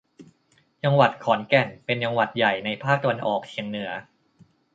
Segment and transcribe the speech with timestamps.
[0.83, 3.91] จังหวัดขอนแก่น เป็นจังหวัดใหญ่ในภาคตะวันออกเฉียงเหนือ